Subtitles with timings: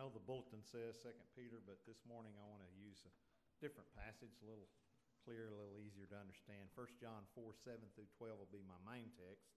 [0.00, 3.12] know the bulletin says Second Peter, but this morning I want to use a
[3.60, 4.72] different passage, a little
[5.28, 6.72] clearer, a little easier to understand.
[6.72, 9.52] 1 John 4 7 through 12 will be my main text.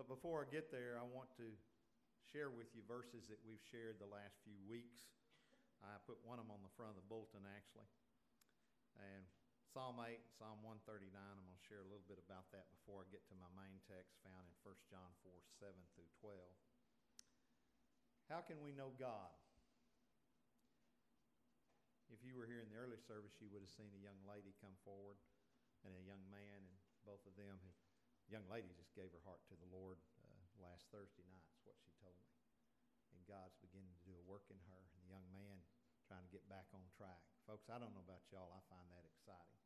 [0.00, 1.52] But before I get there, I want to
[2.24, 5.12] share with you verses that we've shared the last few weeks.
[5.84, 7.92] I put one of them on the front of the bulletin actually.
[8.96, 9.28] And
[9.76, 13.12] Psalm 8 Psalm 139, I'm going to share a little bit about that before I
[13.12, 16.32] get to my main text found in 1 John 4 7 through 12.
[18.32, 19.28] How can we know God?
[22.08, 24.56] If you were here in the early service, you would have seen a young lady
[24.56, 25.20] come forward
[25.84, 29.44] and a young man, and both of them, the young lady just gave her heart
[29.52, 32.32] to the Lord uh, last Thursday night, is what she told me.
[33.12, 35.60] And God's beginning to do a work in her, and the young man
[36.08, 37.20] trying to get back on track.
[37.44, 39.60] Folks, I don't know about y'all, I find that exciting.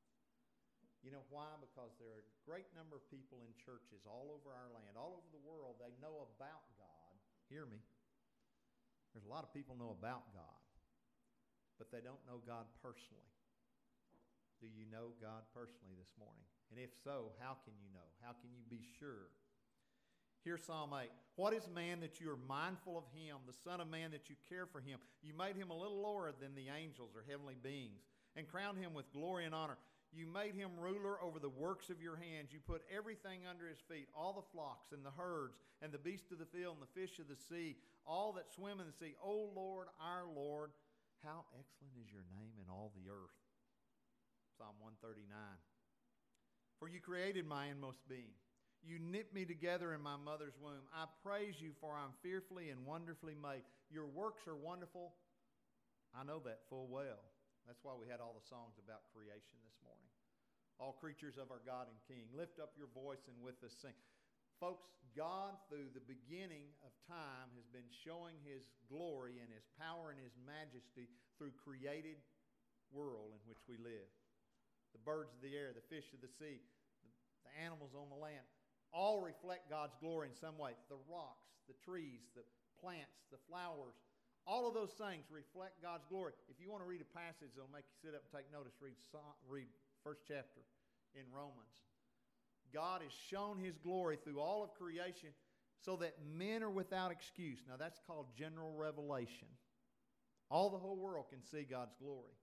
[1.07, 1.55] You know why?
[1.63, 5.15] Because there are a great number of people in churches all over our land, all
[5.15, 7.15] over the world, they know about God.
[7.47, 7.79] Hear me
[9.17, 10.61] there's a lot of people know about God,
[11.81, 13.33] but they don't know God personally.
[14.61, 16.45] Do you know God personally this morning?
[16.69, 18.05] And if so, how can you know?
[18.21, 19.33] How can you be sure?
[20.45, 21.09] Here's Psalm 8.
[21.41, 24.37] What is man that you are mindful of him, the Son of Man that you
[24.53, 25.01] care for him?
[25.25, 28.05] You made him a little lower than the angels or heavenly beings,
[28.37, 29.81] and crowned him with glory and honor.
[30.13, 32.53] You made him ruler over the works of your hands.
[32.53, 36.33] You put everything under his feet all the flocks and the herds and the beasts
[36.33, 39.15] of the field and the fish of the sea, all that swim in the sea.
[39.23, 40.71] O Lord, our Lord,
[41.23, 43.35] how excellent is your name in all the earth.
[44.57, 45.29] Psalm 139.
[46.79, 48.33] For you created my inmost being.
[48.85, 50.87] You knit me together in my mother's womb.
[50.95, 53.67] I praise you, for I'm fearfully and wonderfully made.
[53.91, 55.19] Your works are wonderful.
[56.15, 57.21] I know that full well.
[57.67, 60.07] That's why we had all the songs about creation this morning.
[60.79, 63.97] All creatures of our God and King, lift up your voice and with us sing.
[64.57, 70.13] Folks, God, through the beginning of time, has been showing His glory and His power
[70.13, 72.17] and His majesty through created
[72.89, 74.09] world in which we live.
[74.97, 76.65] The birds of the air, the fish of the sea,
[77.05, 78.45] the, animals on the land,
[78.93, 80.77] all reflect God's glory in some way.
[80.93, 82.45] The rocks, the trees, the
[82.81, 83.97] plants, the flowers,
[84.45, 86.37] all of those things reflect God's glory.
[86.49, 88.77] If you want to read a passage that'll make you sit up and take notice,
[88.81, 88.97] read,
[89.49, 89.69] read
[90.05, 90.65] first chapter
[91.17, 91.86] in Romans.
[92.73, 95.31] God has shown his glory through all of creation
[95.85, 97.59] so that men are without excuse.
[97.69, 99.49] Now, that's called general revelation.
[100.51, 102.37] All the whole world can see God's glory.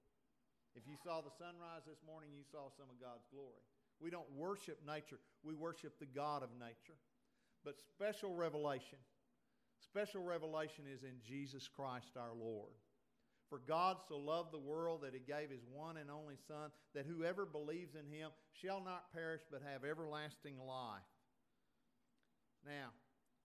[0.76, 3.64] If you saw the sunrise this morning, you saw some of God's glory.
[4.00, 6.98] We don't worship nature, we worship the God of nature.
[7.64, 8.98] But special revelation
[9.84, 12.72] Special revelation is in Jesus Christ our Lord.
[13.54, 17.06] For God so loved the world that he gave his one and only Son, that
[17.06, 21.06] whoever believes in him shall not perish but have everlasting life.
[22.66, 22.98] Now,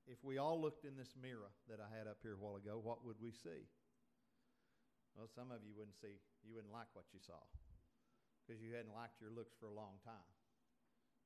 [0.08, 2.80] if we all looked in this mirror that I had up here a while ago,
[2.80, 3.68] what would we see?
[5.12, 7.44] Well, some of you wouldn't see, you wouldn't like what you saw
[8.40, 10.32] because you hadn't liked your looks for a long time.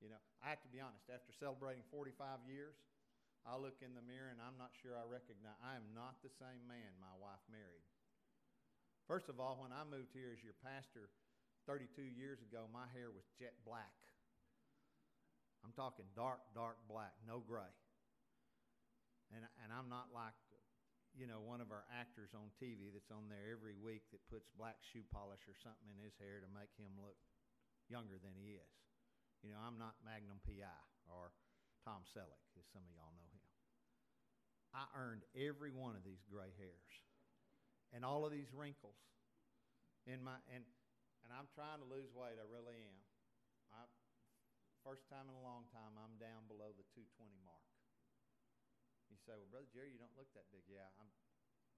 [0.03, 2.19] You know, I have to be honest, after celebrating 45
[2.51, 2.75] years,
[3.47, 6.35] I look in the mirror and I'm not sure I recognize, I am not the
[6.35, 7.87] same man my wife married.
[9.13, 11.13] First of all, when I moved here as your pastor
[11.69, 13.93] 32 years ago, my hair was jet black.
[15.61, 17.77] I'm talking dark, dark black, no gray.
[19.37, 20.33] And, and I'm not like,
[21.13, 24.49] you know, one of our actors on TV that's on there every week that puts
[24.57, 27.21] black shoe polish or something in his hair to make him look
[27.93, 28.77] younger than he is.
[29.45, 31.37] You know, I'm not Magnum PI or
[31.85, 33.45] Tom Selleck, as some of y'all know him.
[34.73, 36.97] I earned every one of these gray hairs
[38.03, 38.99] and all of these wrinkles
[40.11, 40.67] in my and
[41.23, 42.35] and I'm trying to lose weight.
[42.35, 42.99] I really am.
[43.71, 43.87] I,
[44.83, 47.63] first time in a long time, I'm down below the 220 mark.
[49.07, 50.67] You say, well, Brother Jerry, you don't look that big.
[50.67, 51.07] Yeah, I'm.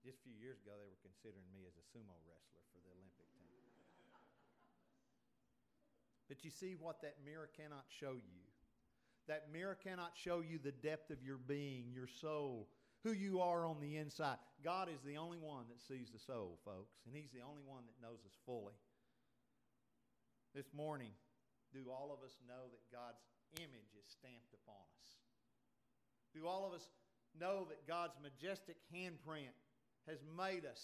[0.01, 2.93] Just a few years ago, they were considering me as a sumo wrestler for the
[2.93, 3.45] Olympic team.
[6.25, 8.45] but you see what that mirror cannot show you
[9.29, 12.69] that mirror cannot show you the depth of your being, your soul,
[13.05, 14.41] who you are on the inside.
[14.65, 17.85] God is the only one that sees the soul, folks, and He's the only one
[17.85, 18.73] that knows us fully.
[20.57, 21.13] This morning,
[21.73, 23.21] do all of us know that God's
[23.61, 25.09] image is stamped upon us?
[26.33, 26.89] Do all of us
[27.39, 29.53] know that God's majestic handprint
[30.09, 30.81] has made us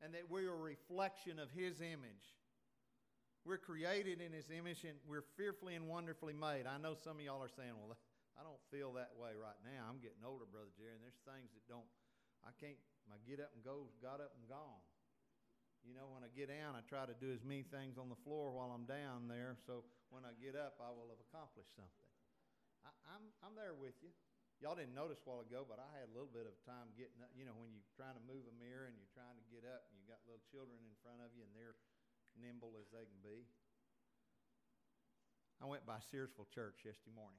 [0.00, 2.24] and that we are a reflection of His image?
[3.44, 6.64] We're created in His image and we're fearfully and wonderfully made.
[6.66, 7.98] I know some of y'all are saying, well,
[8.38, 9.90] I don't feel that way right now.
[9.90, 11.86] I'm getting older, Brother Jerry, and there's things that don't,
[12.46, 12.78] I can't,
[13.10, 14.82] my get up and go got up and gone.
[15.82, 18.18] You know, when I get down, I try to do as many things on the
[18.22, 19.82] floor while I'm down there, so
[20.14, 22.08] when I get up, I will have accomplished something.
[22.86, 24.14] I, I'm, I'm there with you.
[24.58, 27.22] Y'all didn't notice a while ago, but I had a little bit of time getting
[27.22, 27.30] up.
[27.34, 29.86] You know, when you're trying to move a mirror and you're trying to get up
[29.90, 31.78] and you got little children in front of you and they're
[32.42, 33.46] nimble as they can be.
[35.62, 37.38] I went by Searsville Church yesterday morning,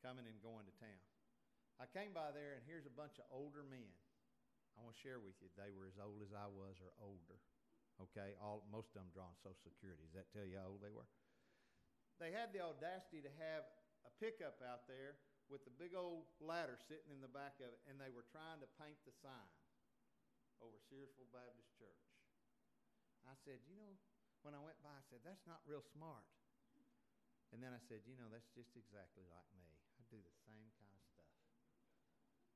[0.00, 1.02] coming and going to town.
[1.78, 3.90] I came by there, and here's a bunch of older men.
[4.74, 7.38] I want to share with you, they were as old as I was or older.
[7.98, 10.06] Okay, all most of them drawing Social Security.
[10.06, 11.06] Does that tell you how old they were?
[12.22, 13.66] They had the audacity to have
[14.06, 15.18] a pickup out there
[15.50, 18.62] with the big old ladder sitting in the back of it, and they were trying
[18.62, 19.50] to paint the sign
[20.62, 22.06] over Searsville Baptist Church.
[23.26, 23.94] I said, you know,
[24.42, 26.26] when I went by, I said, that's not real smart.
[27.52, 29.77] And then I said, you know, that's just exactly like me.
[30.08, 31.36] Do the same kind of stuff.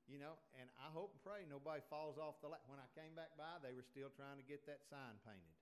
[0.08, 2.64] You know, and I hope and pray nobody falls off the ladder.
[2.68, 5.56] When I came back by, they were still trying to get that sign painted.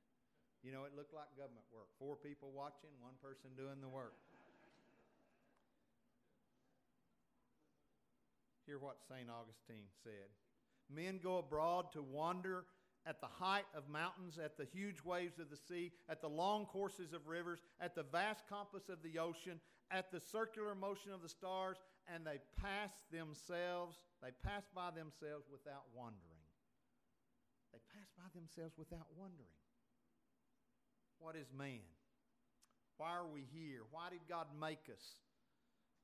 [0.62, 1.88] You know, it looked like government work.
[1.96, 4.12] Four people watching, one person doing the work.
[8.68, 9.24] Hear what St.
[9.30, 10.28] Augustine said
[10.92, 12.64] Men go abroad to wander
[13.06, 16.66] at the height of mountains, at the huge waves of the sea, at the long
[16.66, 19.60] courses of rivers, at the vast compass of the ocean,
[19.90, 21.76] at the circular motion of the stars,
[22.06, 26.46] and they pass themselves, they pass by themselves without wondering.
[27.72, 29.58] They pass by themselves without wondering.
[31.18, 31.84] What is man?
[32.96, 33.82] Why are we here?
[33.90, 35.04] Why did God make us?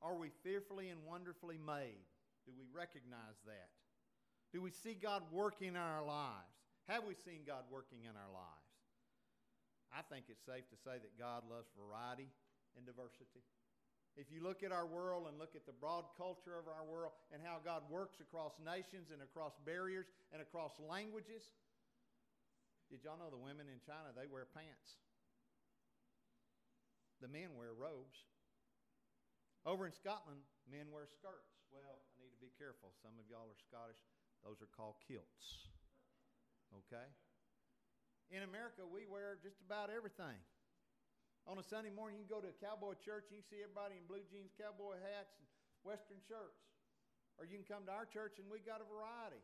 [0.03, 2.07] Are we fearfully and wonderfully made?
[2.45, 3.71] Do we recognize that?
[4.53, 6.55] Do we see God working in our lives?
[6.87, 8.71] Have we seen God working in our lives?
[9.91, 12.31] I think it's safe to say that God loves variety
[12.77, 13.43] and diversity.
[14.17, 17.13] If you look at our world and look at the broad culture of our world
[17.29, 21.45] and how God works across nations and across barriers and across languages,
[22.89, 24.97] did y'all know the women in China, they wear pants?
[27.21, 28.17] The men wear robes.
[29.69, 31.53] Over in Scotland, men wear skirts.
[31.69, 32.97] Well, I need to be careful.
[33.05, 34.01] Some of y'all are Scottish.
[34.41, 35.69] Those are called kilts.
[36.73, 37.05] Okay?
[38.33, 40.41] In America, we wear just about everything.
[41.47, 43.95] On a Sunday morning, you can go to a cowboy church and you see everybody
[43.95, 45.47] in blue jeans, cowboy hats, and
[45.87, 46.59] western shirts.
[47.39, 49.39] Or you can come to our church and we got a variety.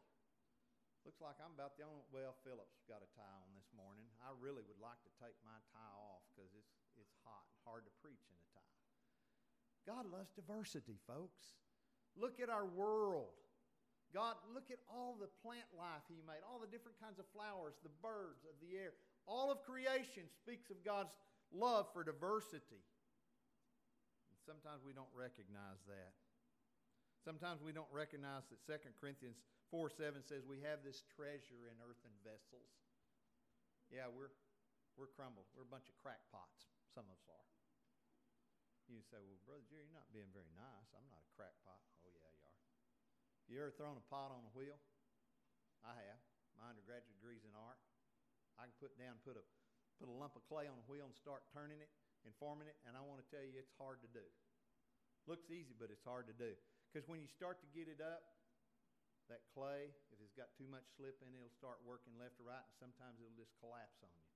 [1.06, 2.02] Looks like I'm about the only.
[2.10, 4.06] Well, Philip's got a tie on this morning.
[4.18, 7.86] I really would like to take my tie off because it's it's hot and hard
[7.86, 8.78] to preach in a tie.
[9.86, 11.58] God loves diversity, folks.
[12.18, 13.34] Look at our world.
[14.14, 17.74] God, look at all the plant life He made, all the different kinds of flowers,
[17.82, 18.94] the birds of the air.
[19.26, 21.18] All of creation speaks of God's
[21.54, 22.82] love for diversity.
[24.32, 26.12] And sometimes we don't recognize that.
[27.22, 29.38] Sometimes we don't recognize that 2 Corinthians
[29.70, 32.72] 4 7 says we have this treasure in earthen vessels.
[33.92, 34.32] Yeah, we're,
[34.98, 35.46] we're crumbled.
[35.54, 36.66] We're a bunch of crackpots.
[36.90, 37.48] Some of us are.
[38.90, 40.90] You say, well, Brother Jerry, you're not being very nice.
[40.92, 41.78] I'm not a crackpot.
[42.02, 42.60] Oh, yeah, you are.
[43.46, 44.76] You ever thrown a pot on a wheel?
[45.86, 46.20] I have.
[46.58, 47.78] My undergraduate degree's in art.
[48.60, 49.44] I can put down, put a
[50.02, 51.86] put a lump of clay on a wheel and start turning it
[52.26, 54.26] and forming it, and I want to tell you it's hard to do.
[55.30, 56.58] Looks easy, but it's hard to do.
[56.90, 58.26] Because when you start to get it up,
[59.30, 62.50] that clay, if it's got too much slip in it, it'll start working left or
[62.50, 64.26] right, and sometimes it'll just collapse on you.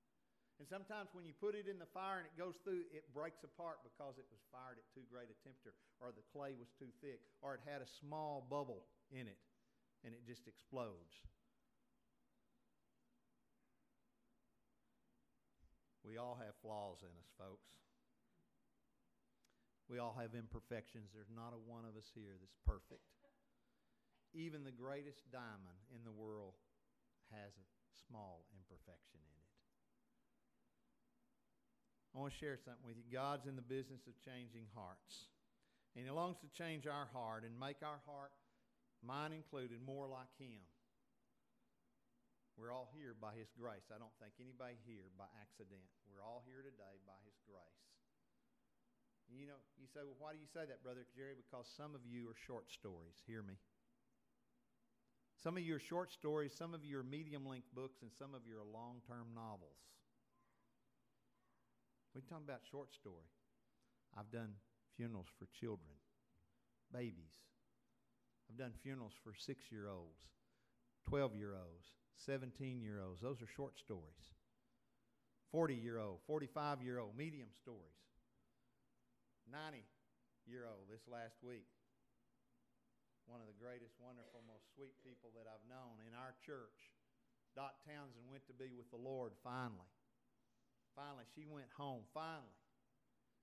[0.62, 3.42] And sometimes when you put it in the fire and it goes through, it breaks
[3.42, 6.88] apart because it was fired at too great a temperature, or the clay was too
[7.02, 9.42] thick, or it had a small bubble in it,
[10.06, 11.26] and it just explodes.
[16.06, 17.66] We all have flaws in us, folks.
[19.90, 21.10] We all have imperfections.
[21.10, 23.02] There's not a one of us here that's perfect.
[24.34, 26.54] Even the greatest diamond in the world
[27.34, 27.66] has a
[28.06, 29.50] small imperfection in it.
[32.14, 33.06] I want to share something with you.
[33.10, 35.26] God's in the business of changing hearts.
[35.94, 38.30] And He longs to change our heart and make our heart,
[39.02, 40.62] mine included, more like Him.
[42.56, 43.92] We're all here by His grace.
[43.92, 45.84] I don't think anybody here by accident.
[46.08, 47.84] We're all here today by His grace.
[49.28, 51.36] You know, you say, well, why do you say that, Brother Jerry?
[51.36, 53.20] Because some of you are short stories.
[53.28, 53.60] Hear me.
[55.36, 58.32] Some of you are short stories, some of you are medium length books, and some
[58.32, 59.76] of you are long term novels.
[62.14, 63.28] We're talking about short story.
[64.16, 64.56] I've done
[64.96, 65.92] funerals for children,
[66.90, 67.36] babies.
[68.48, 70.24] I've done funerals for six year olds,
[71.08, 71.92] 12 year olds,
[72.24, 73.20] 17 year olds.
[73.20, 74.32] Those are short stories.
[75.52, 78.00] 40 year old, 45 year old, medium stories.
[79.50, 79.84] 90
[80.48, 81.68] year old this last week.
[83.26, 86.94] One of the greatest, wonderful, most sweet people that I've known in our church.
[87.58, 89.90] Dot Townsend went to be with the Lord finally.
[90.94, 92.06] Finally, she went home.
[92.14, 92.54] Finally.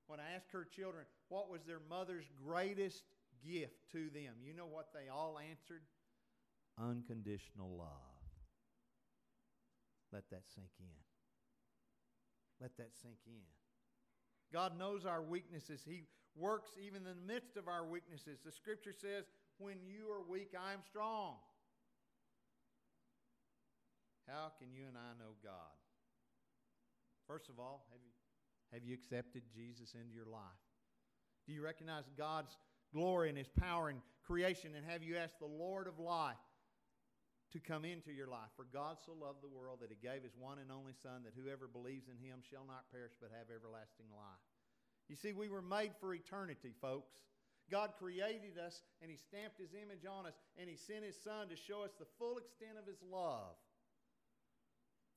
[0.08, 3.04] When I asked her children what was their mother's greatest
[3.44, 4.40] gift to them.
[4.44, 5.84] You know what they all answered?
[6.80, 8.13] Unconditional love.
[10.14, 10.96] Let that sink in.
[12.62, 13.50] Let that sink in.
[14.54, 15.82] God knows our weaknesses.
[15.84, 16.04] He
[16.36, 18.38] works even in the midst of our weaknesses.
[18.46, 19.26] The scripture says,
[19.58, 21.36] When you are weak, I am strong.
[24.28, 25.74] How can you and I know God?
[27.28, 28.12] First of all, have you,
[28.72, 30.62] have you accepted Jesus into your life?
[31.48, 32.56] Do you recognize God's
[32.94, 34.72] glory and His power in creation?
[34.78, 36.38] And have you asked the Lord of life
[37.54, 38.50] to come into your life?
[38.58, 41.38] For God so loved the world that He gave His one and only Son, that
[41.38, 44.44] whoever believes in Him shall not perish but have everlasting life.
[45.08, 47.22] You see, we were made for eternity, folks.
[47.72, 51.48] God created us and He stamped His image on us and He sent His Son
[51.48, 53.56] to show us the full extent of His love.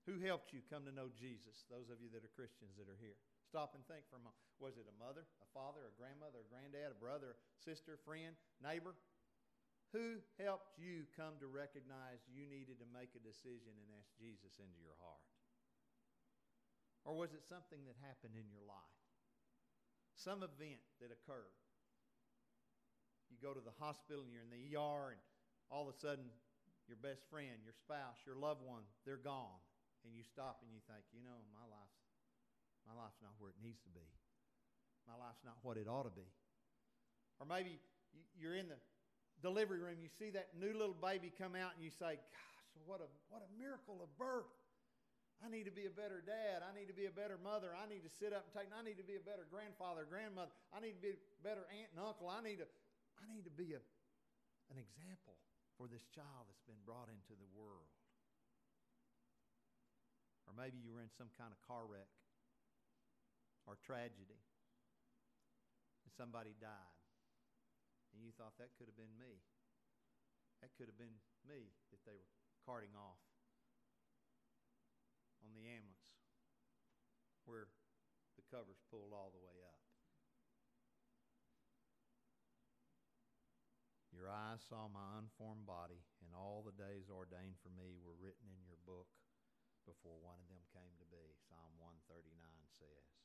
[0.07, 1.67] Who helped you come to know Jesus?
[1.67, 3.19] Those of you that are Christians that are here.
[3.43, 4.39] Stop and think for a moment.
[4.63, 8.95] Was it a mother, a father, a grandmother, a granddad, a brother, sister, friend, neighbor?
[9.97, 14.61] Who helped you come to recognize you needed to make a decision and ask Jesus
[14.61, 15.25] into your heart?
[17.09, 19.01] Or was it something that happened in your life?
[20.21, 21.57] Some event that occurred.
[23.33, 25.23] You go to the hospital and you're in the ER, and
[25.73, 26.29] all of a sudden,
[26.85, 29.65] your best friend, your spouse, your loved one, they're gone
[30.05, 31.99] and you stop and you think, you know, my life's
[32.87, 34.07] my life's not where it needs to be.
[35.11, 36.31] My life's not what it ought to be.
[37.43, 37.83] Or maybe
[38.39, 38.79] you're in the
[39.43, 43.01] delivery room, you see that new little baby come out, and you say, "Gosh, what
[43.01, 44.49] a what a miracle of birth."
[45.45, 46.65] I need to be a better dad.
[46.65, 47.77] I need to be a better mother.
[47.77, 48.73] I need to sit up and take.
[48.73, 50.49] I need to be a better grandfather, grandmother.
[50.73, 52.33] I need to be a better aunt and uncle.
[52.33, 52.69] I need to,
[53.21, 53.83] I need to be a,
[54.73, 55.37] an example
[55.77, 57.93] for this child that's been brought into the world.
[60.49, 62.09] Or maybe you were in some kind of car wreck
[63.69, 64.41] or tragedy
[66.07, 66.96] and somebody died.
[68.17, 69.45] And you thought that could have been me.
[70.65, 72.33] That could have been me that they were
[72.65, 73.21] carting off
[75.45, 76.17] on the ambulance
[77.45, 77.69] where
[78.41, 79.85] the cover's pulled all the way up.
[84.09, 88.49] Your eyes saw my unformed body, and all the days ordained for me were written
[88.49, 89.13] in your book
[89.85, 92.33] before one of them came to be, Psalm 139
[92.81, 93.16] says.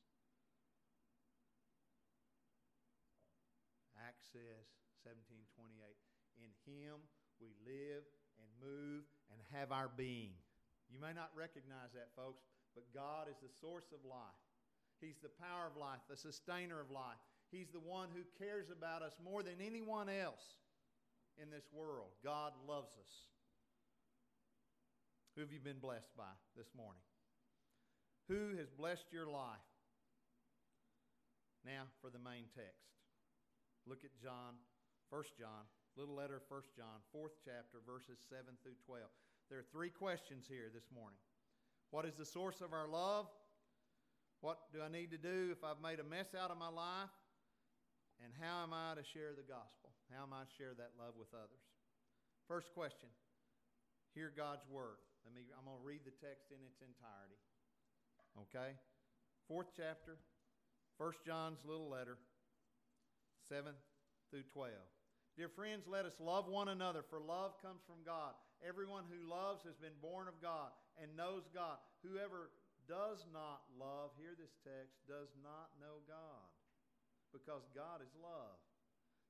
[4.08, 4.66] Acts says,
[5.06, 5.78] 1728,
[6.42, 7.02] in him
[7.42, 8.06] we live
[8.38, 10.34] and move and have our being.
[10.90, 12.44] You may not recognize that, folks,
[12.76, 14.42] but God is the source of life.
[15.00, 17.18] He's the power of life, the sustainer of life.
[17.50, 20.62] He's the one who cares about us more than anyone else
[21.42, 22.14] in this world.
[22.24, 23.14] God loves us.
[25.36, 27.02] Who have you been blessed by this morning?
[28.30, 29.66] Who has blessed your life?
[31.66, 33.01] Now for the main text.
[33.88, 34.58] Look at John,
[35.10, 35.66] 1 John,
[35.98, 39.04] little letter of 1 John, 4th chapter, verses 7 through 12.
[39.50, 41.20] There are three questions here this morning.
[41.92, 43.28] What is the source of our love?
[44.40, 47.12] What do I need to do if I've made a mess out of my life?
[48.24, 49.92] And how am I to share the gospel?
[50.14, 51.66] How am I to share that love with others?
[52.48, 53.10] First question
[54.14, 55.00] Hear God's word.
[55.24, 57.40] Let me, I'm going to read the text in its entirety.
[58.48, 58.76] Okay?
[59.48, 60.18] Fourth chapter,
[60.98, 62.18] First John's little letter,
[63.52, 63.76] 7
[64.32, 64.72] through 12.
[65.36, 68.32] Dear friends, let us love one another, for love comes from God.
[68.64, 71.76] Everyone who loves has been born of God and knows God.
[72.00, 72.48] Whoever
[72.88, 76.48] does not love, hear this text, does not know God,
[77.36, 78.56] because God is love.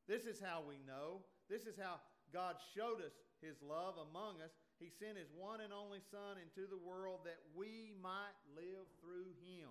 [0.06, 1.26] This is how we know.
[1.50, 1.98] This is how
[2.30, 6.66] God showed us his love among us he sent His one and only Son into
[6.66, 9.70] the world that we might live through Him.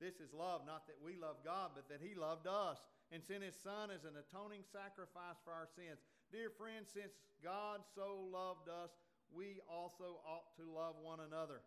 [0.00, 2.80] This is love, not that we love God, but that He loved us
[3.12, 6.00] and sent His Son as an atoning sacrifice for our sins.
[6.32, 7.12] Dear friends, since
[7.44, 8.96] God so loved us,
[9.28, 11.60] we also ought to love one another.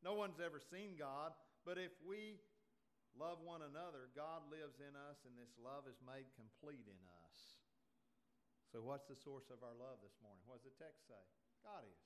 [0.00, 1.34] No one's ever seen God,
[1.66, 2.38] but if we
[3.18, 7.58] love one another, God lives in us, and this love is made complete in us.
[8.70, 10.44] So, what's the source of our love this morning?
[10.46, 11.24] What does the text say?
[11.66, 12.02] God is.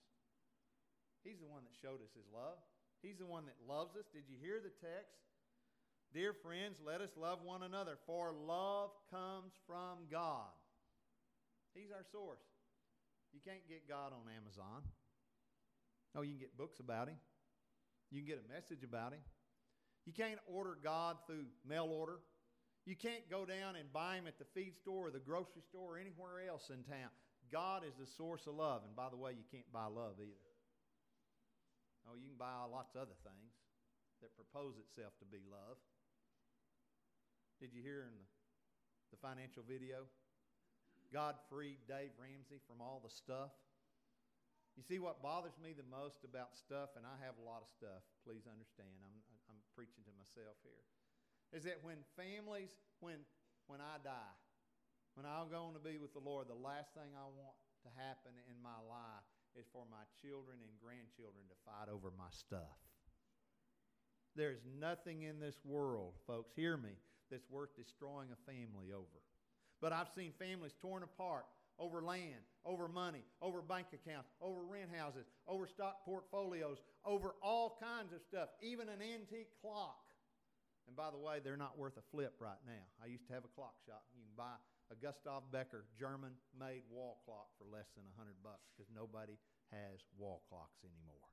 [1.21, 2.57] He's the one that showed us his love.
[3.05, 4.09] He's the one that loves us.
[4.09, 5.21] Did you hear the text?
[6.13, 10.51] Dear friends, let us love one another, for love comes from God.
[11.75, 12.43] He's our source.
[13.33, 14.83] You can't get God on Amazon.
[16.15, 17.17] No, you can get books about him.
[18.11, 19.21] You can get a message about him.
[20.05, 22.19] You can't order God through mail order.
[22.87, 25.95] You can't go down and buy Him at the feed store or the grocery store
[25.95, 27.13] or anywhere else in town.
[27.53, 28.83] God is the source of love.
[28.87, 30.51] And by the way, you can't buy love either.
[32.09, 33.53] Oh, you can buy lots of other things
[34.25, 35.77] that propose itself to be love.
[37.61, 38.27] Did you hear in the
[39.11, 40.07] the financial video.
[41.11, 43.51] God freed Dave Ramsey from all the stuff.
[44.79, 47.69] You see, what bothers me the most about stuff, and I have a lot of
[47.69, 49.19] stuff, please understand, I'm,
[49.51, 50.87] I'm preaching to myself here,
[51.51, 53.27] is that when families, when,
[53.67, 54.35] when I die,
[55.19, 57.91] when I'll go on to be with the Lord, the last thing I want to
[57.99, 59.27] happen in my life
[59.59, 62.79] is for my children and grandchildren to fight over my stuff.
[64.39, 66.95] There's nothing in this world, folks, hear me,
[67.31, 69.21] that's worth destroying a family over.
[69.81, 71.47] But I've seen families torn apart
[71.81, 77.81] over land, over money, over bank accounts, over rent houses, over stock portfolios, over all
[77.81, 80.05] kinds of stuff, even an antique clock.
[80.87, 82.85] And by the way, they're not worth a flip right now.
[83.01, 84.05] I used to have a clock shop.
[84.13, 84.61] You can buy
[84.93, 89.41] a Gustav Becker German made wall clock for less than a 100 bucks because nobody
[89.73, 91.31] has wall clocks anymore.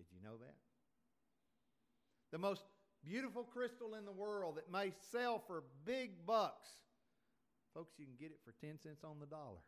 [0.00, 0.56] Did you know that?
[2.30, 2.62] The most
[3.08, 6.68] beautiful crystal in the world that may sell for big bucks.
[7.72, 9.64] Folks, you can get it for 10 cents on the dollar.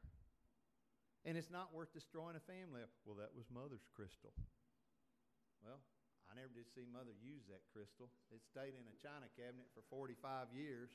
[1.24, 2.84] And it's not worth destroying a family.
[3.08, 4.32] Well, that was mother's crystal.
[5.64, 5.80] Well,
[6.28, 8.12] I never did see mother use that crystal.
[8.28, 10.92] It stayed in a china cabinet for 45 years.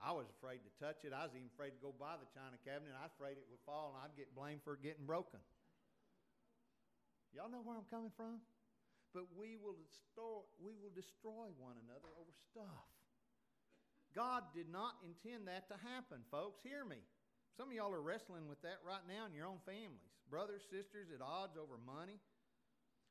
[0.00, 1.14] I was afraid to touch it.
[1.14, 2.92] I was even afraid to go by the china cabinet.
[2.96, 5.40] I was afraid it would fall and I'd get blamed for getting broken.
[7.32, 8.44] Y'all know where I'm coming from?
[9.14, 12.90] But we will destroy, we will destroy one another over stuff.
[14.12, 16.62] God did not intend that to happen, folks.
[16.66, 16.98] Hear me.
[17.54, 20.10] Some of y'all are wrestling with that right now in your own families.
[20.26, 22.18] Brothers, sisters at odds over money.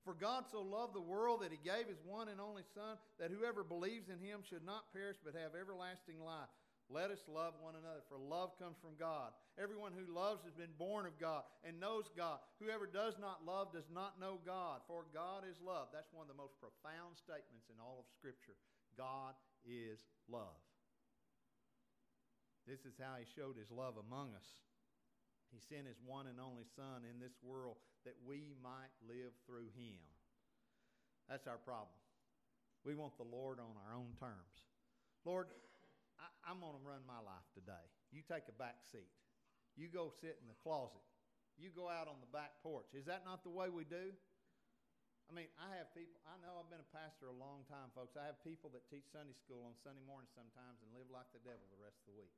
[0.03, 3.31] For God so loved the world that he gave his one and only Son, that
[3.31, 6.51] whoever believes in him should not perish but have everlasting life.
[6.91, 9.31] Let us love one another, for love comes from God.
[9.57, 12.39] Everyone who loves has been born of God and knows God.
[12.59, 15.89] Whoever does not love does not know God, for God is love.
[15.93, 18.59] That's one of the most profound statements in all of Scripture.
[18.97, 19.33] God
[19.65, 20.59] is love.
[22.67, 24.47] This is how he showed his love among us.
[25.51, 29.69] He sent his one and only Son in this world that we might live through
[29.75, 30.01] him.
[31.29, 31.95] That's our problem.
[32.83, 34.67] We want the Lord on our own terms.
[35.23, 35.47] Lord,
[36.43, 37.87] I, am going to run my life today.
[38.11, 39.09] You take a back seat.
[39.73, 41.01] You go sit in the closet.
[41.57, 42.91] You go out on the back porch.
[42.93, 44.13] Is that not the way we do?
[45.29, 48.19] I mean, I have people, I know I've been a pastor a long time, folks.
[48.19, 51.41] I have people that teach Sunday school on Sunday morning sometimes and live like the
[51.41, 52.35] devil the rest of the week.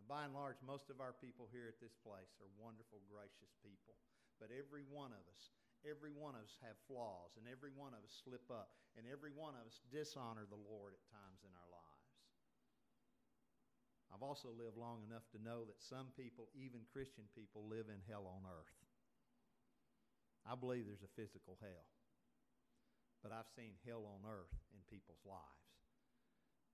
[0.00, 3.52] And by and large, most of our people here at this place are wonderful, gracious
[3.60, 4.00] people.
[4.40, 5.52] But every one of us,
[5.84, 9.36] every one of us have flaws, and every one of us slip up, and every
[9.36, 11.89] one of us dishonor the Lord at times in our lives.
[14.10, 18.02] I've also lived long enough to know that some people, even Christian people, live in
[18.10, 18.78] hell on earth.
[20.42, 21.86] I believe there's a physical hell.
[23.22, 25.70] But I've seen hell on earth in people's lives.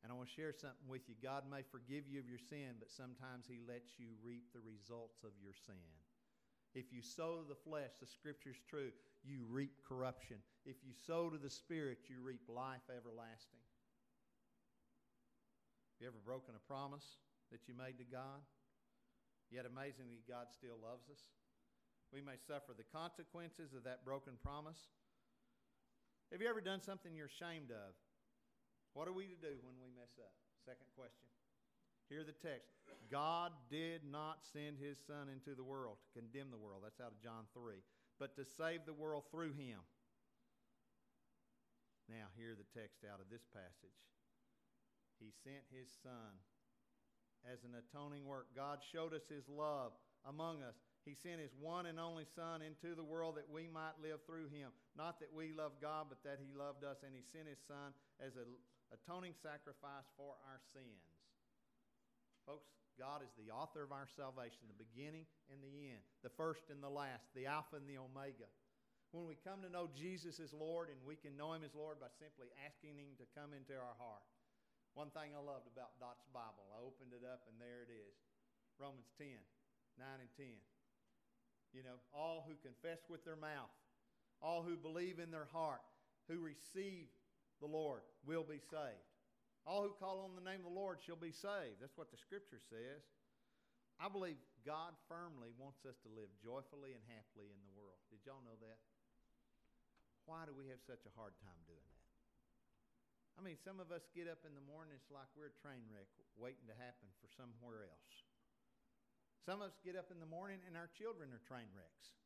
[0.01, 1.19] And I want to share something with you.
[1.19, 5.27] God may forgive you of your sin, but sometimes He lets you reap the results
[5.27, 5.91] of your sin.
[6.79, 8.93] If you sow to the flesh, the scripture's true,
[9.25, 10.37] you reap corruption.
[10.65, 13.65] If you sow to the spirit, you reap life everlasting.
[15.97, 17.19] Have you ever broken a promise?
[17.51, 18.43] That you made to God.
[19.51, 21.23] Yet amazingly, God still loves us.
[22.11, 24.91] We may suffer the consequences of that broken promise.
[26.31, 27.95] Have you ever done something you're ashamed of?
[28.95, 30.35] What are we to do when we mess up?
[30.67, 31.31] Second question.
[32.09, 32.75] Hear the text.
[33.11, 36.83] God did not send his Son into the world to condemn the world.
[36.83, 37.83] That's out of John 3.
[38.19, 39.83] But to save the world through him.
[42.07, 43.99] Now, hear the text out of this passage.
[45.19, 46.39] He sent his Son
[47.51, 48.51] as an atoning work.
[48.55, 49.93] God showed us his love
[50.27, 50.75] among us.
[51.07, 54.51] He sent his one and only Son into the world that we might live through
[54.51, 54.75] him.
[54.99, 57.95] Not that we love God, but that he loved us, and he sent his Son
[58.19, 58.51] as an
[58.91, 61.07] atoning sacrifice for our sins.
[62.43, 66.75] Folks, God is the author of our salvation, the beginning and the end, the first
[66.75, 68.51] and the last, the Alpha and the Omega.
[69.15, 72.03] When we come to know Jesus as Lord, and we can know him as Lord
[72.03, 74.27] by simply asking him to come into our heart.
[74.97, 78.17] One thing I loved about Dot's Bible, I opened it up and there it is
[78.81, 79.29] Romans 10,
[80.01, 80.49] 9 and 10.
[81.77, 83.69] You know, all who confess with their mouth,
[84.41, 85.85] all who believe in their heart,
[86.33, 87.13] who receive
[87.61, 89.13] the Lord will be saved.
[89.69, 91.85] All who call on the name of the Lord shall be saved.
[91.85, 93.05] That's what the scripture says.
[94.01, 98.01] I believe God firmly wants us to live joyfully and happily in the world.
[98.09, 98.81] Did y'all know that?
[100.25, 101.96] Why do we have such a hard time doing that?
[103.37, 105.85] I mean, some of us get up in the morning, it's like we're a train
[105.93, 106.09] wreck
[106.41, 108.17] waiting to happen for somewhere else.
[109.45, 112.17] Some of us get up in the morning and our children are train wrecks.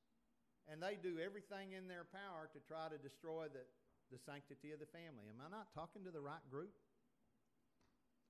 [0.70, 3.66] And they do everything in their power to try to destroy the,
[4.14, 5.26] the sanctity of the family.
[5.26, 6.72] Am I not talking to the right group?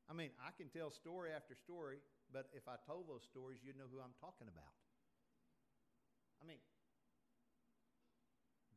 [0.08, 2.00] I mean, I can tell story after story,
[2.32, 4.74] but if I told those stories, you'd know who I'm talking about.
[6.40, 6.58] I mean,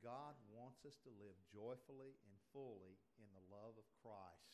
[0.03, 4.51] God wants us to live joyfully and fully in the love of Christ.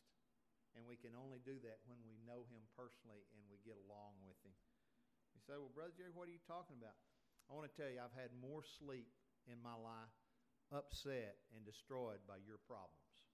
[0.77, 4.21] And we can only do that when we know Him personally and we get along
[4.21, 4.53] with Him.
[5.33, 6.93] You say, Well, Brother Jerry, what are you talking about?
[7.49, 9.09] I want to tell you, I've had more sleep
[9.49, 10.13] in my life
[10.69, 13.25] upset and destroyed by your problems.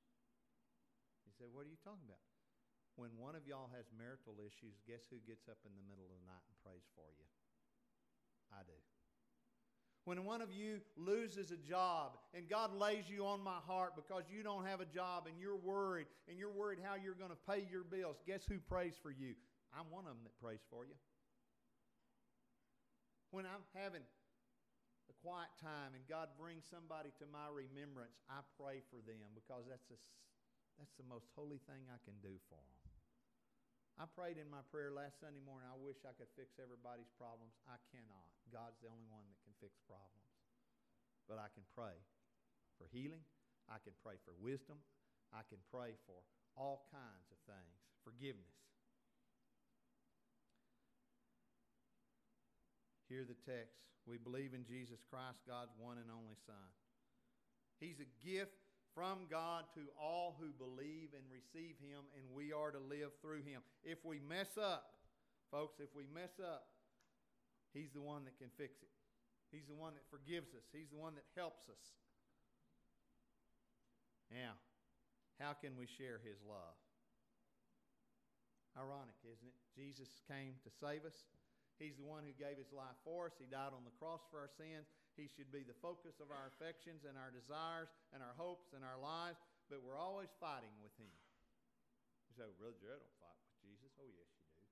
[1.27, 2.23] You say, What are you talking about?
[2.95, 6.15] When one of y'all has marital issues, guess who gets up in the middle of
[6.15, 7.27] the night and prays for you?
[8.55, 8.79] I do.
[10.05, 14.29] When one of you loses a job and God lays you on my heart because
[14.29, 17.43] you don't have a job and you're worried and you're worried how you're going to
[17.49, 19.33] pay your bills, guess who prays for you?
[19.73, 20.93] I'm one of them that prays for you.
[23.33, 24.05] When I'm having
[25.09, 29.65] a quiet time and God brings somebody to my remembrance, I pray for them because
[29.65, 29.97] that's, a,
[30.77, 32.84] that's the most holy thing I can do for them.
[33.95, 35.71] I prayed in my prayer last Sunday morning.
[35.71, 37.55] I wish I could fix everybody's problems.
[37.63, 38.27] I cannot.
[38.51, 40.35] God's the only one that can fix problems.
[41.31, 41.95] But I can pray
[42.75, 43.23] for healing.
[43.71, 44.83] I can pray for wisdom.
[45.31, 46.19] I can pray for
[46.59, 47.75] all kinds of things.
[48.03, 48.59] Forgiveness.
[53.07, 53.79] Hear the text.
[54.03, 56.67] We believe in Jesus Christ, God's one and only Son.
[57.79, 58.64] He's a gift
[58.95, 63.43] from God to all who believe and receive Him, and we are to live through
[63.43, 63.59] Him.
[63.83, 64.95] If we mess up,
[65.51, 66.71] folks, if we mess up,
[67.75, 68.89] He's the one that can fix it.
[69.51, 71.83] He's the one that forgives us, He's the one that helps us.
[74.31, 74.55] Now,
[75.43, 76.79] how can we share His love?
[78.79, 79.59] Ironic, isn't it?
[79.75, 81.27] Jesus came to save us.
[81.79, 83.35] He's the one who gave his life for us.
[83.35, 84.87] He died on the cross for our sins.
[85.15, 88.83] He should be the focus of our affections and our desires and our hopes and
[88.83, 89.39] our lives,
[89.71, 91.11] but we're always fighting with him.
[92.27, 93.95] You say, Brother Jared, don't fight with Jesus.
[93.95, 94.67] Oh, yes, you do.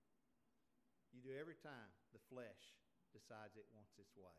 [1.15, 2.75] You do every time the flesh
[3.15, 4.35] decides it wants its way.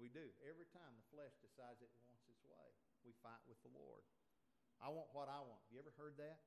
[0.00, 0.24] We do.
[0.48, 2.68] Every time the flesh decides it wants its way,
[3.04, 4.00] we fight with the Lord.
[4.80, 5.60] I want what I want.
[5.68, 6.40] Have You ever heard that?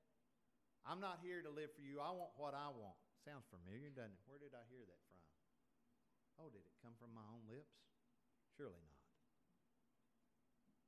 [0.81, 2.01] I'm not here to live for you.
[2.01, 2.97] I want what I want.
[3.21, 4.23] Sounds familiar, doesn't it?
[4.29, 5.21] Where did I hear that from?
[6.41, 7.73] Oh, did it come from my own lips?
[8.55, 8.95] Surely not.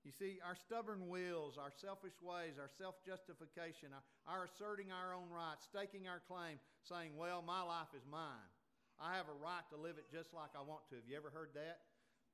[0.07, 5.11] You see, our stubborn wills, our selfish ways, our self justification, our, our, asserting our
[5.11, 8.47] own rights, staking our claim, saying, Well, my life is mine.
[8.95, 10.97] I have a right to live it just like I want to.
[10.97, 11.83] Have you ever heard that?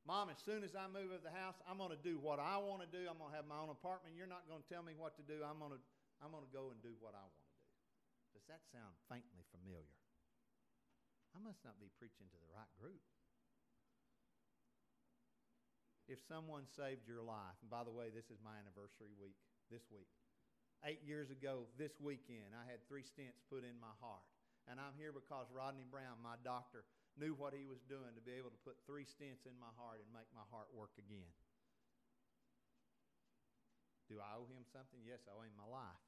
[0.05, 2.37] Mom, as soon as I move out of the house, I'm going to do what
[2.37, 3.09] I want to do.
[3.09, 4.13] I'm going to have my own apartment.
[4.13, 5.41] You're not going to tell me what to do.
[5.41, 5.81] I'm going to,
[6.21, 7.33] I'm going to go and do what I want.
[7.33, 8.37] To do.
[8.37, 9.97] Does that sound faintly familiar?
[11.33, 13.01] I must not be preaching to the right group.
[16.11, 19.39] If someone saved your life, and by the way, this is my anniversary week,
[19.71, 20.09] this week.
[20.83, 24.27] Eight years ago, this weekend, I had three stents put in my heart.
[24.67, 26.83] And I'm here because Rodney Brown, my doctor,
[27.15, 30.03] knew what he was doing to be able to put three stents in my heart
[30.03, 31.31] and make my heart work again.
[34.11, 34.99] Do I owe him something?
[35.07, 36.03] Yes, I owe him my life.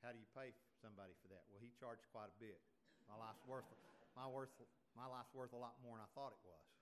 [0.00, 0.52] How do you pay
[0.84, 1.44] somebody for that?
[1.48, 2.60] Well, he charged quite a bit.
[3.08, 3.68] My life's worth
[4.16, 4.52] my worth
[4.92, 6.73] my life's worth a lot more than I thought it was.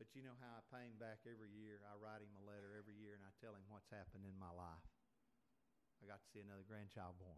[0.00, 1.84] But you know how I pay him back every year?
[1.84, 4.48] I write him a letter every year and I tell him what's happened in my
[4.48, 4.80] life.
[6.00, 7.36] I got to see another grandchild born.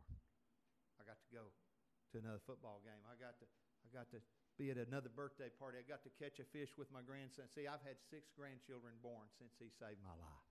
[0.94, 3.02] I got to go to another football game.
[3.10, 3.46] I got to
[3.82, 4.22] I got to
[4.54, 5.82] be at another birthday party.
[5.82, 7.50] I got to catch a fish with my grandson.
[7.50, 10.48] See, I've had six grandchildren born since he saved my life.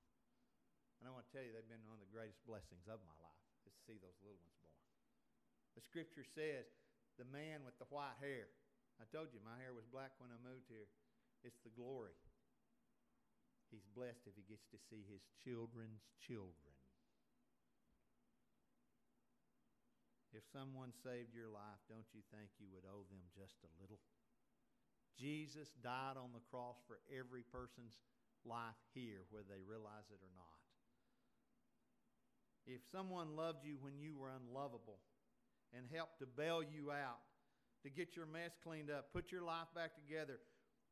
[0.99, 3.15] And I want to tell you, they've been one of the greatest blessings of my
[3.23, 4.83] life is to see those little ones born.
[5.79, 6.67] The scripture says,
[7.15, 8.51] the man with the white hair.
[8.99, 10.91] I told you my hair was black when I moved here.
[11.43, 12.17] It's the glory.
[13.71, 16.75] He's blessed if he gets to see his children's children.
[20.31, 23.99] If someone saved your life, don't you think you would owe them just a little?
[25.19, 27.99] Jesus died on the cross for every person's
[28.47, 30.59] life here, whether they realize it or not.
[32.65, 35.03] If someone loved you when you were unlovable
[35.75, 37.23] and helped to bail you out,
[37.83, 40.39] to get your mess cleaned up, put your life back together,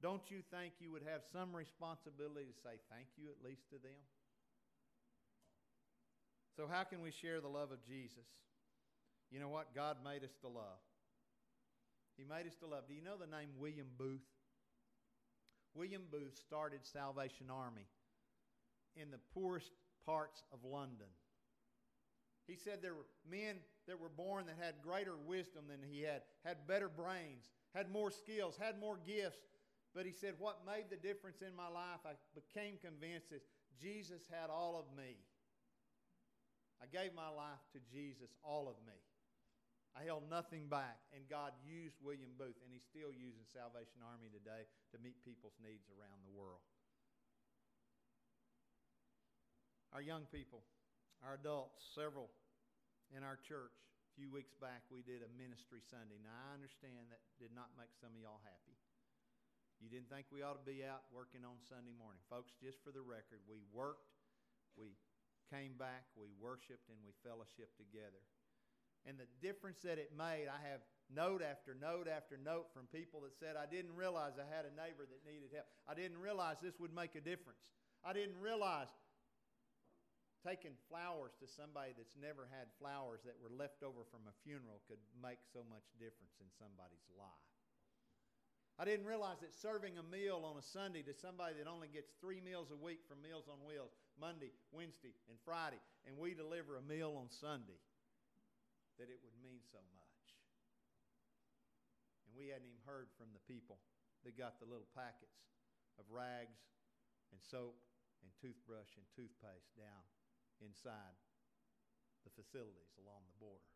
[0.02, 3.76] don't you think you would have some responsibility to say thank you at least to
[3.76, 4.00] them?
[6.56, 8.28] So, how can we share the love of Jesus?
[9.32, 9.76] You know what?
[9.76, 10.82] God made us to love.
[12.18, 12.84] He made us to love.
[12.88, 14.28] Do you know the name William Booth?
[15.74, 17.88] William Booth started Salvation Army
[18.96, 19.72] in the poorest
[20.06, 21.08] parts of London.
[22.48, 23.58] He said there were men
[23.88, 28.12] that were born that had greater wisdom than he had, had better brains, had more
[28.12, 29.40] skills, had more gifts.
[29.96, 33.42] But he said, What made the difference in my life, I became convinced is
[33.82, 35.18] Jesus had all of me.
[36.80, 38.96] I gave my life to Jesus, all of me.
[39.98, 44.30] I held nothing back, and God used William Booth, and He's still using Salvation Army
[44.30, 46.62] today to meet people's needs around the world.
[49.92, 50.62] Our young people,
[51.26, 52.30] our adults, several
[53.10, 56.22] in our church, a few weeks back, we did a ministry Sunday.
[56.22, 58.78] Now, I understand that did not make some of y'all happy.
[59.80, 62.20] You didn't think we ought to be out working on Sunday morning.
[62.28, 64.12] Folks, just for the record, we worked,
[64.76, 65.00] we
[65.48, 68.20] came back, we worshiped, and we fellowshiped together.
[69.08, 73.24] And the difference that it made, I have note after note after note from people
[73.24, 75.72] that said, I didn't realize I had a neighbor that needed help.
[75.88, 77.64] I didn't realize this would make a difference.
[78.04, 78.92] I didn't realize
[80.44, 84.80] taking flowers to somebody that's never had flowers that were left over from a funeral
[84.88, 87.49] could make so much difference in somebody's life.
[88.80, 92.16] I didn't realize that serving a meal on a Sunday to somebody that only gets
[92.24, 96.80] three meals a week from Meals on Wheels Monday, Wednesday, and Friday, and we deliver
[96.80, 97.76] a meal on Sunday,
[98.96, 100.24] that it would mean so much.
[102.24, 103.84] And we hadn't even heard from the people
[104.24, 105.44] that got the little packets
[106.00, 106.64] of rags
[107.36, 107.76] and soap
[108.24, 110.08] and toothbrush and toothpaste down
[110.64, 111.20] inside
[112.24, 113.76] the facilities along the border.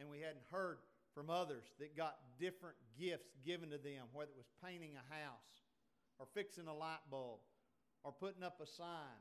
[0.00, 0.80] And we hadn't heard
[1.14, 5.64] from others that got different gifts given to them, whether it was painting a house
[6.18, 7.40] or fixing a light bulb
[8.04, 9.20] or putting up a sign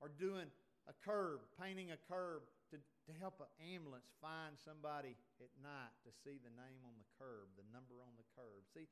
[0.00, 0.46] or doing
[0.88, 6.10] a curb, painting a curb to, to help an ambulance find somebody at night to
[6.24, 8.62] see the name on the curb, the number on the curb.
[8.72, 8.88] See,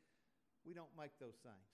[0.65, 1.69] we don't make those things.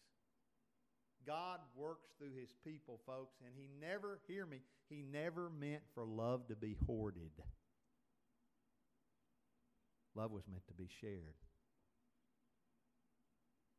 [1.27, 6.05] God works through his people, folks, and he never, hear me, he never meant for
[6.05, 7.31] love to be hoarded.
[10.19, 11.39] Love was meant to be shared.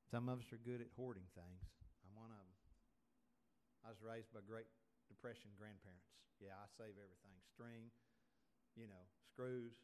[0.08, 1.68] Some of us are good at hoarding things.
[2.00, 2.56] I'm one of them.
[3.84, 4.72] I was raised by Great
[5.12, 6.08] Depression grandparents.
[6.40, 7.92] Yeah, I save everything string,
[8.80, 9.76] you know, screws,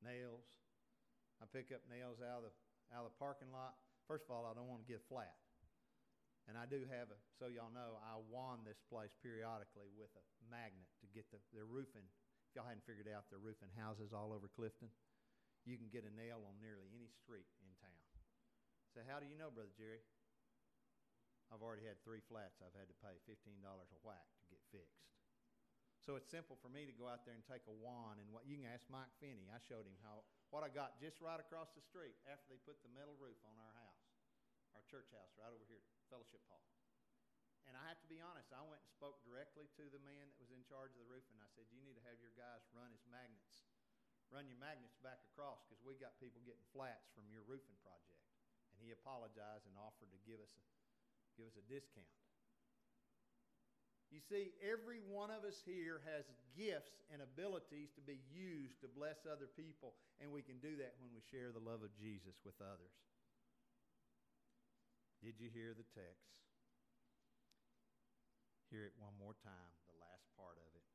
[0.00, 0.48] nails.
[1.36, 2.54] I pick up nails out of the,
[2.96, 3.76] out of the parking lot.
[4.08, 5.36] First of all, I don't want to get flat.
[6.48, 10.24] And I do have a, so y'all know, I wand this place periodically with a
[10.48, 12.08] magnet to get the, the roofing.
[12.48, 14.88] If y'all hadn't figured out, they're roofing houses all over Clifton
[15.68, 18.04] you can get a nail on nearly any street in town.
[18.90, 20.02] So, how do you know, Brother Jerry?
[21.50, 25.10] I've already had three flats I've had to pay $15 a whack to get fixed.
[26.00, 28.48] So it's simple for me to go out there and take a wand and what
[28.48, 29.52] you can ask Mike Finney.
[29.52, 32.80] I showed him how what I got just right across the street after they put
[32.80, 34.00] the metal roof on our house,
[34.72, 36.64] our church house right over here, Fellowship Hall.
[37.68, 40.40] And I have to be honest, I went and spoke directly to the man that
[40.40, 42.64] was in charge of the roof, and I said, "You need to have your guys
[42.72, 43.62] run his magnets
[44.30, 48.22] run your magnets back across because we got people getting flats from your roofing project.
[48.74, 50.64] And he apologized and offered to give us a,
[51.34, 52.14] give us a discount.
[54.10, 56.26] You see, every one of us here has
[56.58, 60.98] gifts and abilities to be used to bless other people, and we can do that
[60.98, 62.90] when we share the love of Jesus with others.
[65.22, 66.26] Did you hear the text?
[68.66, 70.86] Hear it one more time, the last part of it.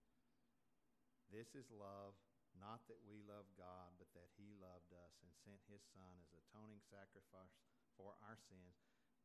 [1.32, 2.20] This is love
[2.60, 6.32] not that we love God, but that He loved us and sent His Son as
[6.32, 7.56] atoning sacrifice
[7.96, 8.76] for our sins.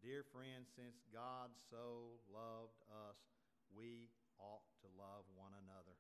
[0.01, 3.21] Dear friends, since God so loved us,
[3.69, 4.09] we
[4.41, 5.97] ought to love one another.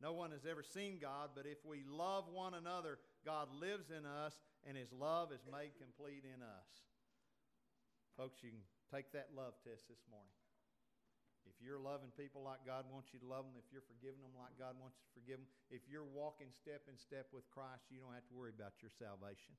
[0.00, 4.04] No one has ever seen God, but if we love one another, God lives in
[4.04, 4.34] us
[4.66, 6.68] and His love is made complete in us.
[8.16, 10.43] Folks, you can take that love test this morning.
[11.44, 14.32] If you're loving people like God wants you to love them, if you're forgiving them
[14.36, 17.88] like God wants you to forgive them, if you're walking step in step with Christ,
[17.92, 19.52] you don't have to worry about your salvation.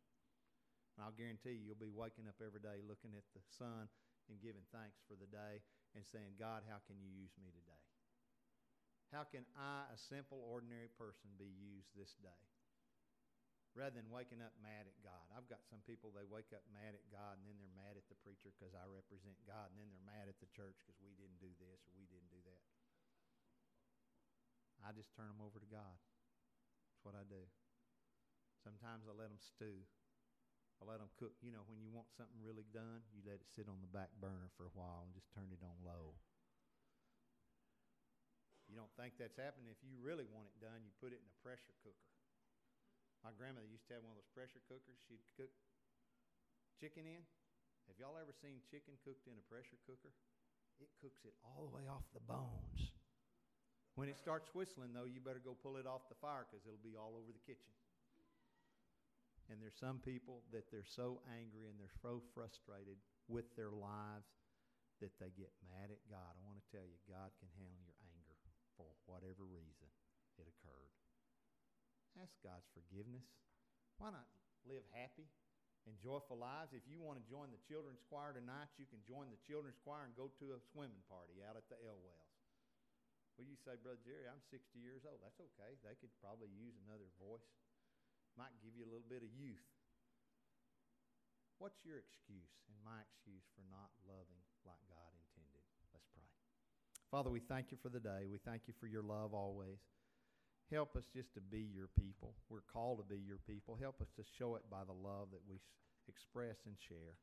[0.97, 3.85] And I'll guarantee you, you'll be waking up every day looking at the sun
[4.31, 5.61] and giving thanks for the day
[5.93, 7.83] and saying, God, how can you use me today?
[9.13, 12.54] How can I, a simple, ordinary person, be used this day?
[13.75, 15.27] Rather than waking up mad at God.
[15.35, 18.07] I've got some people, they wake up mad at God and then they're mad at
[18.07, 21.11] the preacher because I represent God, and then they're mad at the church because we
[21.19, 22.63] didn't do this or we didn't do that.
[24.79, 25.99] I just turn them over to God.
[26.87, 27.43] That's what I do.
[28.63, 29.83] Sometimes I let them stew.
[30.79, 31.35] I let them cook.
[31.43, 34.11] You know, when you want something really done, you let it sit on the back
[34.19, 36.15] burner for a while and just turn it on low.
[38.67, 39.69] You don't think that's happening.
[39.69, 42.14] If you really want it done, you put it in a pressure cooker.
[43.25, 45.01] My grandmother used to have one of those pressure cookers.
[45.09, 45.49] She'd cook
[46.77, 47.25] chicken in.
[47.89, 50.13] Have y'all ever seen chicken cooked in a pressure cooker?
[50.77, 52.93] It cooks it all the way off the bones.
[53.97, 56.85] When it starts whistling, though, you better go pull it off the fire because it'll
[56.85, 57.73] be all over the kitchen.
[59.49, 64.29] And there's some people that they're so angry and they're so frustrated with their lives
[65.01, 66.33] that they get mad at God.
[66.33, 68.37] I want to tell you, God can handle your anger
[68.75, 69.89] for whatever reason.
[70.37, 70.94] it occurred.
[72.19, 73.27] Ask God's forgiveness.
[73.99, 74.27] Why not
[74.63, 75.27] live happy
[75.83, 76.71] and joyful lives?
[76.71, 80.07] If you want to join the children's choir tonight, you can join the children's choir
[80.07, 82.35] and go to a swimming party out at the Elwells.
[83.35, 85.19] Well, you say, Brother Jerry, I'm 60 years old.
[85.19, 85.75] That's okay.
[85.83, 87.43] They could probably use another voice.
[88.39, 89.67] Might give you a little bit of youth.
[91.59, 95.63] What's your excuse and my excuse for not loving like God intended?
[95.91, 96.27] Let's pray.
[97.11, 98.27] Father, we thank you for the day.
[98.27, 99.79] We thank you for your love always.
[100.71, 102.33] Help us just to be your people.
[102.49, 103.77] We're called to be your people.
[103.79, 105.61] Help us to show it by the love that we
[106.07, 107.21] express and share.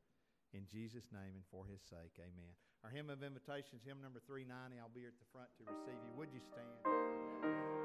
[0.54, 2.54] In Jesus' name and for his sake, amen.
[2.84, 4.78] Our hymn of invitations, hymn number 390.
[4.78, 6.12] I'll be here at the front to receive you.
[6.18, 7.81] Would you stand?